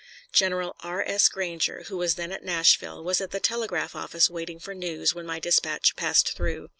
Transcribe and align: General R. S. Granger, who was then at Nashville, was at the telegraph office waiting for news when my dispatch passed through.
General 0.33 0.75
R. 0.79 1.03
S. 1.07 1.29
Granger, 1.29 1.83
who 1.83 1.95
was 1.95 2.15
then 2.15 2.31
at 2.31 2.43
Nashville, 2.43 3.03
was 3.03 3.21
at 3.21 3.29
the 3.29 3.39
telegraph 3.39 3.95
office 3.95 4.31
waiting 4.31 4.57
for 4.59 4.73
news 4.73 5.13
when 5.13 5.27
my 5.27 5.37
dispatch 5.39 5.95
passed 5.95 6.35
through. 6.35 6.69